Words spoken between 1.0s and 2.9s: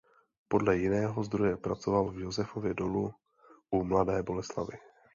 zdroje pracoval v Josefově